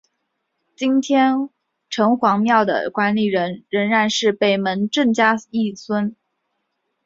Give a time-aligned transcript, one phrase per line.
[0.75, 1.51] 今天
[1.87, 6.15] 城隍庙的管理人仍是北门郑家裔孙。